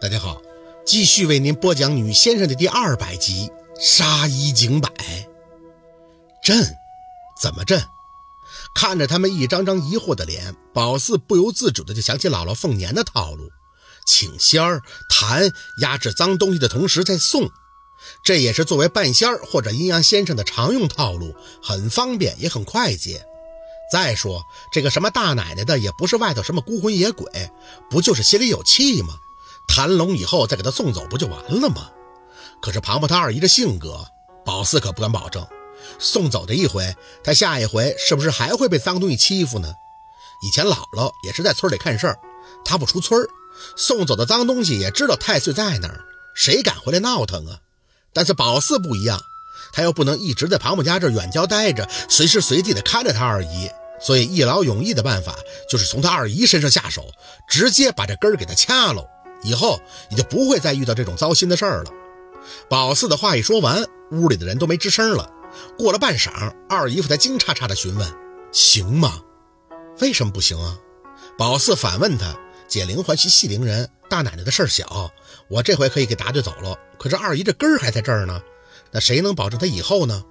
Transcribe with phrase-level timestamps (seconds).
[0.00, 0.40] 大家好，
[0.86, 3.50] 继续为您播讲《女先生》的第二百集
[3.80, 4.88] 《杀一儆百》。
[6.40, 6.56] 朕
[7.42, 7.82] 怎么朕？
[8.76, 13.50] 看着他们一张张疑惑的脸，宝四不由自主的就想起姥姥凤年的套路：
[14.06, 14.80] 请仙儿、
[15.10, 17.50] 弹、压制脏东西的同时再送，
[18.22, 23.26] 这也是作为半仙儿或者阴阳先生的常用套路，很方便也很快捷。
[23.92, 27.50] 再说这个什么大奶奶的，也不是外头什么孤魂野鬼，
[27.90, 29.18] 不就是心里有气吗？
[29.68, 31.90] 谈拢以后再给他送走不就完了吗？
[32.60, 34.04] 可是庞庞他二姨的性格，
[34.44, 35.46] 宝四可不敢保证。
[36.00, 39.72] 送走这一回，他下一回是不是还会被脏东西欺负呢？
[40.42, 42.18] 以前姥姥也是在村里看事儿，
[42.64, 43.24] 他不出村
[43.76, 46.00] 送走的脏东西也知道太岁在哪儿，
[46.34, 47.58] 谁敢回来闹腾啊？
[48.12, 49.20] 但是宝四不一样，
[49.72, 55.36] 他又不能一直在庞庞家这远郊待着，随时随地的看着他二姨，所以一劳永逸的办法
[55.68, 57.04] 就是从他二姨身上下手，
[57.48, 59.06] 直接把这根儿给他掐喽。
[59.42, 61.90] 以后你就不会再遇到这种糟心的事儿了。
[62.68, 65.30] 宝四的话一说完，屋里的人都没吱声了。
[65.76, 68.08] 过了半晌，二姨夫才惊诧诧地询问
[68.52, 69.22] ：“行吗？
[70.00, 70.78] 为什么不行啊？”
[71.36, 72.36] 宝四反问他
[72.68, 75.10] ：“解铃还须系铃人，大奶奶的事儿小，
[75.48, 76.76] 我这回可以给答对走了。
[76.98, 78.40] 可是二姨这根儿还在这儿呢，
[78.90, 80.22] 那谁能保证她以后呢？”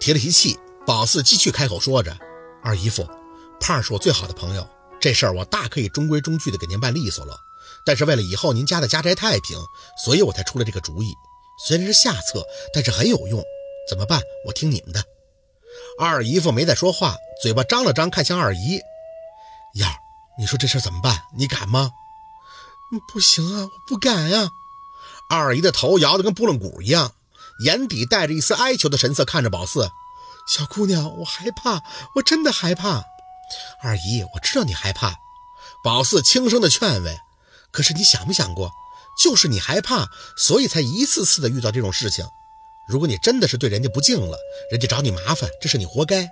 [0.00, 2.16] 提了提气，宝四继续开口说着
[2.62, 3.06] ：“二姨夫，
[3.60, 4.66] 胖是我最好的朋友，
[5.00, 7.38] 这事儿我大可以中规中矩地给您办利索了。”
[7.84, 9.58] 但是为了以后您家的家宅太平，
[10.04, 11.14] 所以我才出了这个主意。
[11.66, 13.42] 虽然是下策，但是很有用。
[13.88, 14.22] 怎么办？
[14.46, 15.04] 我听你们的。
[15.98, 18.80] 二姨夫没再说话，嘴巴张了张，看向二姨
[19.76, 19.94] ：“燕儿，
[20.38, 21.22] 你说这事怎么办？
[21.36, 21.90] 你敢吗
[23.12, 24.50] ？”“不行啊，我不敢呀。”
[25.28, 27.12] 二姨的头摇得跟拨浪鼓一样，
[27.64, 29.90] 眼底带着一丝哀求的神色看着宝四
[30.48, 31.82] ：“小姑娘，我害怕，
[32.16, 33.04] 我真的害怕。”
[33.82, 35.14] 二姨，我知道你害怕。
[35.82, 37.18] 宝四轻声的劝慰。
[37.74, 38.70] 可是你想没想过，
[39.20, 42.24] 就是你害怕，所以才一次次的遇到这种事情。
[42.88, 44.38] 如果你真的是对人家不敬了，
[44.70, 46.30] 人家找你麻烦，这是你活该。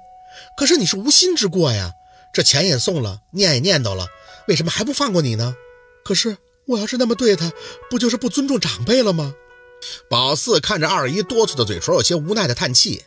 [0.57, 1.93] 可是你是无心之过呀，
[2.33, 4.07] 这钱也送了，念也念叨了，
[4.47, 5.57] 为什么还不放过你呢？
[6.05, 6.39] 可是
[6.69, 7.51] 我要是那么对他，
[7.91, 9.35] 不就是不尊重长辈了吗？
[10.09, 13.03] 宝四看着二姨哆嗦的嘴唇，有些无奈的叹气。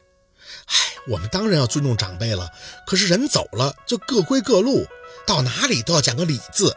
[0.65, 0.75] 唉，
[1.07, 2.49] 我们当然要尊重长辈了，
[2.85, 4.85] 可是人走了就各归各路，
[5.25, 6.75] 到哪里都要讲个理字。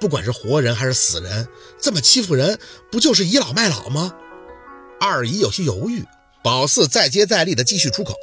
[0.00, 1.48] 不管是活人还是死人，
[1.80, 2.58] 这么欺负人，
[2.90, 4.14] 不就是倚老卖老吗？
[5.00, 6.06] 二姨有些犹豫，
[6.42, 8.14] 宝四再接再厉的继续出口。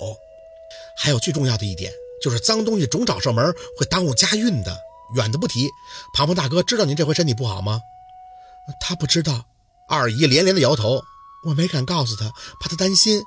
[0.97, 1.91] 还有最重要的一点，
[2.22, 4.78] 就是脏东西总找上门，会耽误家运的。
[5.16, 5.69] 远的不提，
[6.14, 7.81] 庞庞大哥知道您这回身体不好吗？
[8.80, 9.46] 他不知道。
[9.88, 11.03] 二姨连连的摇头，
[11.46, 13.22] 我没敢告诉他，怕他担心。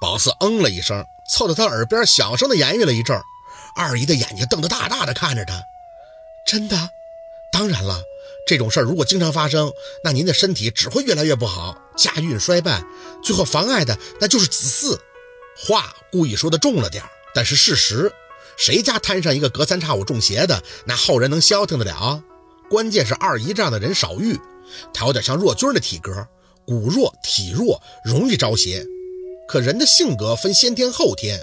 [0.00, 3.20] 宝四嗯了一声，凑到他耳边小声的言语了一阵。
[3.76, 5.60] 二姨的眼睛瞪得大大的看着他，
[6.46, 6.88] 真的。
[7.52, 8.02] 当然了，
[8.46, 12.82] 这种事儿如果经常发生，那您的身体只会越来越不好，家运衰败，
[13.22, 14.98] 最后妨碍的那就是子嗣。
[15.54, 17.04] 话故意说的重了点
[17.34, 18.10] 但是事实，
[18.56, 22.22] 谁家摊上一个隔三差五中邪的，那后人能消停得了？
[22.70, 24.38] 关键是二姨这样的人少遇，
[24.94, 26.26] 她有点像若君的体格，
[26.66, 28.84] 骨弱体弱，容易招邪。
[29.46, 31.38] 可人的性格分先天后天，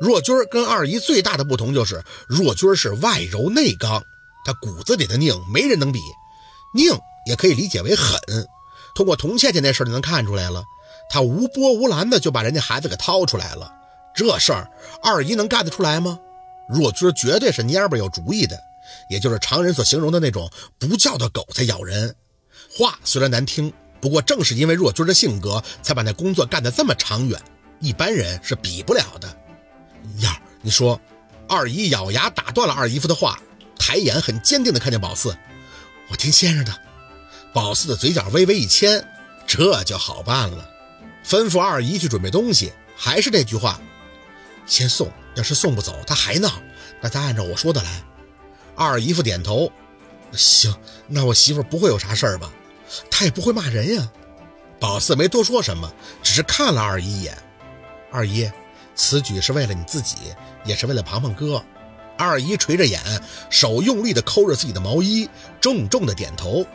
[0.00, 4.04] 若君跟二姨最大的不同就是若君是外柔内刚。
[4.44, 6.00] 他骨子里的拧，没人能比。
[6.74, 6.92] 拧
[7.26, 8.18] 也可以理解为狠。
[8.94, 10.64] 通过童倩倩那事儿就能看出来了，
[11.10, 13.72] 他无波无澜的就把人家孩子给掏出来了。
[14.14, 14.68] 这事儿
[15.02, 16.18] 二姨能干得出来吗？
[16.68, 18.58] 若君绝对是蔫巴有主意的，
[19.08, 22.14] 也就是常人所形容的那种不叫的狗才咬人。
[22.72, 27.40] 话虽然难听，不过正是因为若君的性格，才把那工作干得这么长远，
[27.80, 29.28] 一般人是比不了的。
[30.18, 31.00] 燕儿，你说，
[31.48, 33.40] 二姨咬牙打断了二姨夫的话。
[33.80, 35.34] 抬眼很坚定地看见宝四，
[36.10, 36.80] 我听先生的。
[37.50, 39.08] 宝四的嘴角微微一牵，
[39.46, 40.68] 这就好办了，
[41.24, 42.74] 吩咐二姨去准备东西。
[42.94, 43.80] 还是那句话，
[44.66, 46.52] 先送，要是送不走，他还闹，
[47.00, 48.04] 那咱按照我说的来。
[48.76, 49.72] 二姨夫点头，
[50.32, 50.72] 行，
[51.08, 52.52] 那我媳妇不会有啥事儿吧？
[53.10, 54.06] 她也不会骂人呀。
[54.78, 55.90] 宝四没多说什么，
[56.22, 57.36] 只是看了二姨一眼。
[58.12, 58.50] 二姨，
[58.94, 60.16] 此举是为了你自己，
[60.66, 61.64] 也是为了庞庞哥。
[62.24, 63.00] 二姨垂着眼，
[63.48, 65.28] 手用力地抠着自己的毛衣，
[65.60, 66.66] 重重地点头。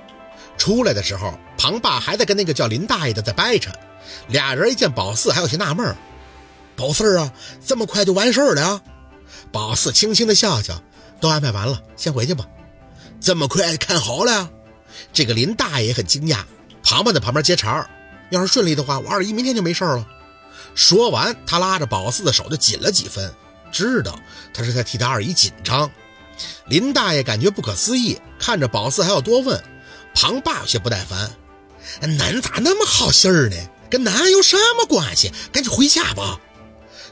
[0.57, 3.71] 出来的时候，庞爸还在跟那个叫林大爷的在掰扯。
[4.27, 5.95] 俩人一见宝四，还有些纳闷
[6.75, 7.31] 宝四啊，
[7.65, 8.81] 这么快就完事儿了？”
[9.51, 10.81] 宝四轻轻地笑笑
[11.21, 12.45] ：“都安排完了，先回去吧。”
[13.21, 14.49] 这么快看好了？
[15.13, 16.39] 这个林大爷很惊讶。
[16.83, 17.89] 庞庞在旁边接茬
[18.29, 20.07] ：“要是顺利的话，我二姨明天就没事了。”
[20.75, 23.33] 说完，他拉着宝四的手就紧了几分。
[23.71, 24.19] 知道
[24.53, 25.89] 他是在替他二姨紧张，
[26.67, 29.63] 林大爷感觉不可思议，看着宝四还要多问，
[30.13, 31.31] 庞爸有些不耐烦
[32.01, 33.55] ：“恁咋那么好心儿呢？
[33.89, 35.31] 跟俺有什么关系？
[35.51, 36.39] 赶紧回家吧！”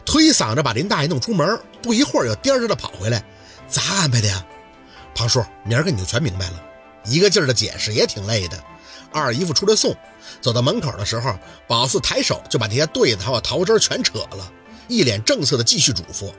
[0.06, 3.24] 推搡着把林大爷弄出门，不一会儿又颠着的跑回来
[3.70, 4.46] ：“咋安排的呀？”
[5.16, 6.64] 庞叔，明儿个你就全明白了。
[7.06, 8.62] 一个劲儿的解释也挺累的。
[9.12, 9.96] 二姨夫出来送，
[10.42, 14.52] 走到门口的时候，宝四抬手就把这些对子还有桃枝全扯了，
[14.88, 16.32] 一脸正色的继续嘱咐：“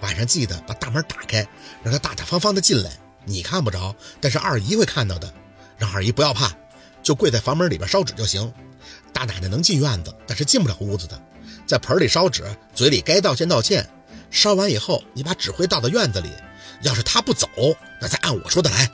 [0.00, 1.46] 晚上记得把大门打开，
[1.82, 2.90] 让他大大方方的进来。
[3.24, 5.32] 你看不着，但是二姨会看到的。
[5.78, 6.52] 让二姨不要怕，
[7.02, 8.52] 就跪在房门里边烧纸就行。
[9.12, 11.20] 大奶奶能进院子，但是进不了屋子的，
[11.66, 12.44] 在盆里烧纸，
[12.74, 13.88] 嘴里该道歉道歉。
[14.30, 16.30] 烧完以后，你把纸灰倒到院子里。
[16.82, 17.48] 要是他不走，
[18.00, 18.90] 那再按我说的来。”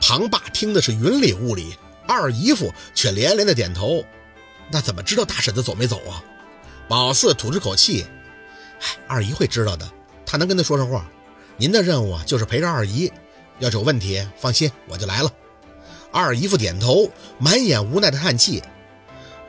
[0.00, 1.76] 庞爸听的是云里雾里。
[2.06, 4.04] 二姨夫却连连的点头，
[4.72, 6.24] 那怎么知道大婶子走没走啊？
[6.90, 8.04] 宝四吐出口气，
[8.80, 9.88] 哎，二姨会知道的，
[10.26, 11.08] 她能跟他说上话。
[11.56, 13.12] 您的任务，就是陪着二姨，
[13.60, 15.32] 要是有问题，放心，我就来了。
[16.10, 17.08] 二姨夫点头，
[17.38, 18.60] 满眼无奈的叹气，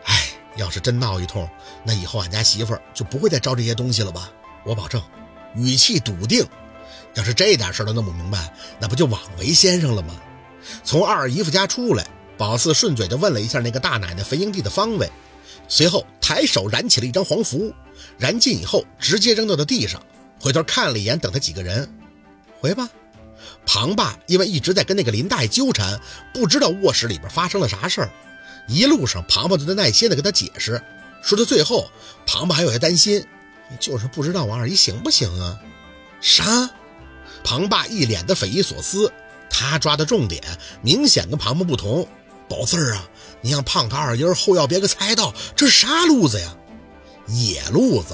[0.05, 1.49] 哎，要是真闹一通，
[1.83, 4.29] 那以后俺家媳妇就不会再招这些东西了吧？
[4.63, 5.01] 我保证，
[5.55, 6.45] 语气笃定。
[7.15, 10.13] 要是这点事都弄不明白，那不就枉为先生了吗？
[10.83, 12.05] 从二姨夫家出来。
[12.37, 15.09] 宝四顺嘴就问了一下那个大奶奶坟营地的方位，
[15.71, 17.73] 随后抬手燃起了一张黄符，
[18.17, 20.03] 燃尽以后直接扔到了地上，
[20.37, 21.89] 回头看了一眼，等他几个人
[22.59, 22.89] 回吧。
[23.65, 25.97] 庞爸因为一直在跟那个林大爷纠缠，
[26.33, 28.11] 不知道卧室里边发生了啥事儿。
[28.67, 30.83] 一路上，庞爸都在耐心的跟他解释，
[31.23, 31.89] 说到最后，
[32.25, 33.25] 庞爸还有些担心，
[33.79, 35.57] 就是不知道王二姨行不行啊？
[36.19, 36.69] 啥？
[37.45, 39.09] 庞爸一脸的匪夷所思，
[39.49, 40.43] 他抓的重点
[40.81, 42.05] 明显跟庞爸不同。
[42.51, 43.07] 宝四儿啊，
[43.39, 46.53] 你让胖他二姨后要别个猜到这是啥路子呀？
[47.27, 48.13] 野路子。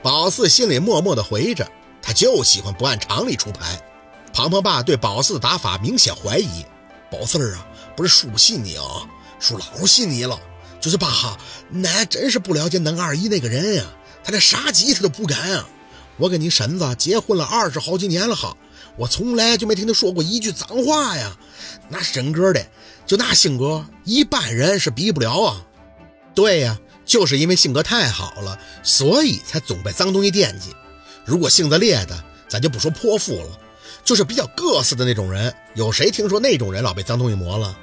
[0.00, 1.68] 宝四心里默默的回着，
[2.00, 3.82] 他就喜欢不按常理出牌。
[4.32, 6.64] 庞庞爸对宝四的打法明显怀疑。
[7.10, 7.66] 宝四儿啊，
[7.96, 8.84] 不是叔不信你啊，
[9.40, 10.38] 叔老信你了。
[10.80, 11.36] 就是爸哈，
[11.82, 13.84] 俺真是不了解恁二姨那个人呀，
[14.22, 15.68] 他连杀鸡他都不敢啊。
[16.16, 18.56] 我跟你婶子结婚了二十好几年了哈，
[18.96, 21.36] 我从来就没听他说过一句脏话呀。
[21.88, 22.64] 那身格的。
[23.06, 25.66] 就那性格，一般人是比不了啊。
[26.34, 30.74] 对呀，就是因为性格太好了，所以才总被脏东西惦记。
[31.26, 33.58] 如果性子烈的，咱就不说泼妇了，
[34.02, 37.76] 就是比较各色的那种人，有谁听说那种人老被脏东西磨了？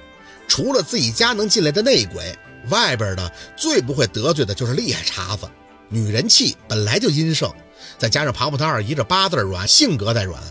[0.48, 2.36] 除了自己家能进来的内鬼，
[2.70, 5.48] 外边的最不会得罪的就是厉害茬子。
[5.88, 7.54] 女人气本来就阴盛，
[8.00, 10.42] 再加上庞庞他二姨这八字软，性格再软，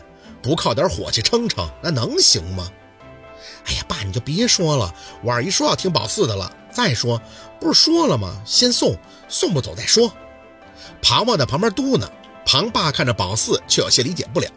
[0.43, 2.71] 不靠点火气撑撑，那能行吗？
[3.67, 6.51] 哎呀，爸，你就别说了，我二姨说要听宝四的了。
[6.73, 7.21] 再说，
[7.61, 8.41] 不是说了吗？
[8.45, 8.97] 先送，
[9.29, 10.13] 送不走再说。
[11.03, 12.09] 庞庞在旁边嘟囔。
[12.47, 14.49] 庞爸看着宝四，却有些理解不了。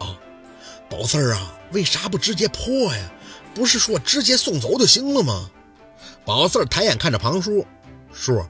[0.88, 3.12] 宝四儿啊，为啥不直接破呀？
[3.54, 5.50] 不是说直接送走就行了吗？
[6.24, 7.64] 宝四儿抬眼看着庞叔，
[8.12, 8.44] 叔，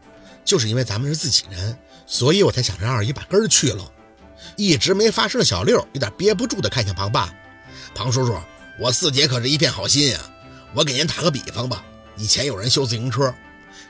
[0.44, 1.76] 就是因为咱们是自己人，
[2.06, 3.84] 所以我才想让二姨把根儿去了。
[4.56, 7.32] 一直没发声的小六有点憋不住的看向庞爸。
[7.94, 8.37] 庞叔叔，
[8.79, 10.19] 我四姐可是一片好心呀。
[10.75, 11.85] 我给您打个比方吧，
[12.17, 13.32] 以前有人修自行车，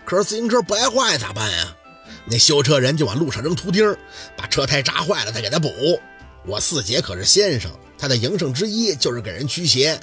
[0.05, 1.75] 可是自行车不爱坏咋办呀？
[2.27, 3.97] 那修车人就往路上扔图钉，
[4.37, 5.71] 把车胎扎坏了再给他补。
[6.47, 9.99] 我四姐可是先生，他的营生之一就是给人驱邪。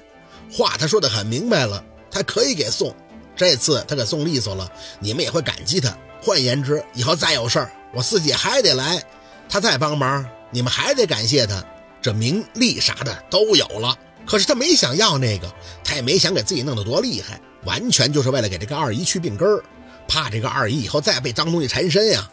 [0.51, 2.95] 话他说的很明白了，他可以给送。
[3.35, 4.69] 这次他给送利索了，
[4.99, 5.95] 你们也会感激他。
[6.21, 9.03] 换言之，以后再有事儿，我四姐还得来，
[9.47, 11.63] 他再帮忙，你们还得感谢他。
[12.01, 13.97] 这名利啥的都有了。
[14.25, 15.51] 可是他没想要那个，
[15.83, 19.63] 他也没想给自己弄得多厉害，完全就是为了给这个二姨去病根儿，
[20.07, 22.29] 怕这个二姨以后再被脏东西缠身呀。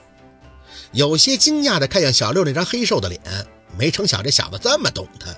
[0.92, 3.20] 有些惊讶的看向小六那张黑瘦的脸，
[3.76, 5.34] 没成想这小子这么懂他。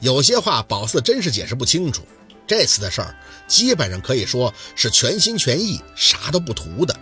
[0.00, 2.02] 有些话宝四真是解释不清楚。
[2.46, 3.14] 这次的事儿
[3.46, 6.94] 基本上可以说是全心全意，啥都不图的。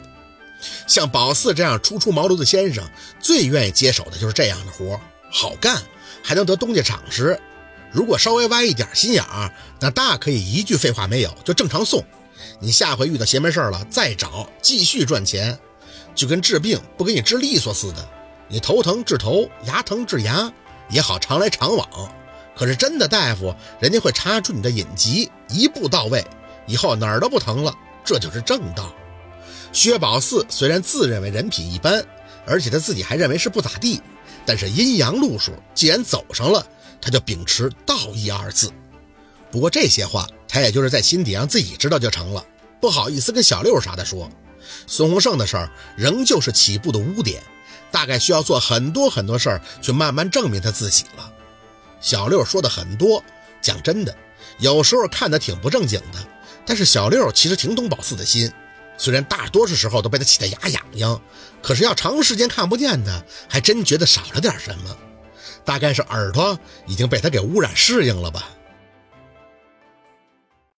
[0.87, 2.85] 像宝四这样初出茅庐的先生，
[3.21, 5.01] 最愿意接手的就是这样的活，
[5.31, 5.83] 好干，
[6.23, 7.39] 还能得东家赏识。
[7.93, 12.05] 如果稍微歪一点心眼儿，那大可以一句废话没有就正常送。
[12.59, 15.59] 你下回遇到邪门事儿了，再找继续赚钱，
[16.15, 18.09] 就跟治病不给你治利索似的。
[18.49, 20.53] 你头疼治头，牙疼治牙，
[20.89, 21.89] 也好常来常往。
[22.57, 26.25] 可是真的大夫，人家会查出你的隐疾，一步到位，
[26.67, 28.93] 以后哪儿都不疼了，这就是正道。
[29.73, 32.05] 薛宝四虽然自认为人品一般，
[32.47, 34.01] 而且他自己还认为是不咋地，
[34.45, 36.67] 但是阴阳路数既然走上了。
[37.03, 38.71] 他就秉持道义二字，
[39.51, 42.45] 不过这些话他也就是在心底让自己知道就成了，
[42.79, 44.29] 不好意思跟小六啥的说。
[44.87, 47.43] 孙洪胜的事儿仍旧是起步的污点，
[47.91, 51.33] 大概需要做很多很多事儿去慢慢证明他自己了。
[52.03, 53.25] 小六说的很多，
[53.63, 54.15] 讲真的，
[54.59, 56.19] 有时候看的挺不正经的，
[56.67, 58.53] 但是小六其实挺懂宝四的心，
[59.01, 61.23] 虽然大多数时候都被他气得牙痒痒，
[61.63, 64.95] 可是要长时间看不见他，还真觉得少了点什么。
[65.65, 68.51] 大概是耳朵已经被他给污染适应了吧。